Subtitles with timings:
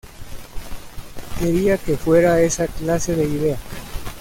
[1.37, 3.59] Quería que fuera esa clase de idea.